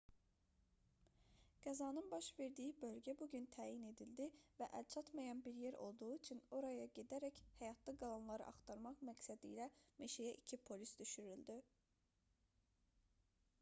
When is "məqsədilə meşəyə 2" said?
9.11-10.59